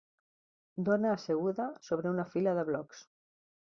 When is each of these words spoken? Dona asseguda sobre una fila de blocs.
Dona 0.87 1.11
asseguda 1.17 1.67
sobre 1.91 2.13
una 2.15 2.27
fila 2.33 2.57
de 2.61 2.65
blocs. 2.71 3.05